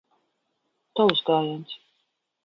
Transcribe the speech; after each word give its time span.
Tavs 0.99 1.21
gājiens. 1.27 1.75